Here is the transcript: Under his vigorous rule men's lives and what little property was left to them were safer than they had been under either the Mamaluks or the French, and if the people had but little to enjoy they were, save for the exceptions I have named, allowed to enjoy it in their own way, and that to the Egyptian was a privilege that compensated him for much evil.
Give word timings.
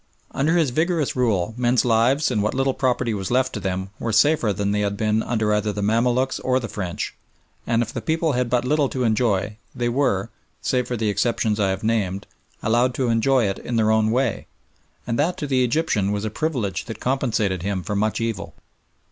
Under 0.31 0.57
his 0.57 0.71
vigorous 0.71 1.15
rule 1.15 1.53
men's 1.57 1.85
lives 1.85 2.31
and 2.31 2.41
what 2.41 2.55
little 2.55 2.73
property 2.73 3.13
was 3.13 3.29
left 3.29 3.53
to 3.53 3.59
them 3.59 3.91
were 3.99 4.11
safer 4.11 4.51
than 4.51 4.71
they 4.71 4.79
had 4.79 4.97
been 4.97 5.21
under 5.21 5.53
either 5.53 5.71
the 5.71 5.83
Mamaluks 5.83 6.39
or 6.39 6.59
the 6.59 6.67
French, 6.67 7.13
and 7.67 7.83
if 7.83 7.93
the 7.93 8.01
people 8.01 8.31
had 8.31 8.49
but 8.49 8.65
little 8.65 8.89
to 8.89 9.03
enjoy 9.03 9.57
they 9.75 9.89
were, 9.89 10.31
save 10.59 10.87
for 10.87 10.97
the 10.97 11.09
exceptions 11.09 11.59
I 11.59 11.69
have 11.69 11.83
named, 11.83 12.25
allowed 12.63 12.95
to 12.95 13.09
enjoy 13.09 13.47
it 13.47 13.59
in 13.59 13.75
their 13.75 13.91
own 13.91 14.09
way, 14.09 14.47
and 15.05 15.19
that 15.19 15.37
to 15.37 15.45
the 15.45 15.63
Egyptian 15.63 16.11
was 16.11 16.25
a 16.25 16.31
privilege 16.31 16.85
that 16.85 16.99
compensated 16.99 17.61
him 17.61 17.83
for 17.83 17.95
much 17.95 18.19
evil. 18.19 18.55